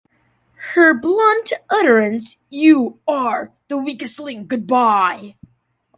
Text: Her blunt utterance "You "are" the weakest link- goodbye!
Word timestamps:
Her 0.73 0.95
blunt 0.95 1.53
utterance 1.69 2.37
"You 2.49 2.99
"are" 3.07 3.53
the 3.67 3.77
weakest 3.77 4.19
link- 4.19 4.47
goodbye! 4.47 5.35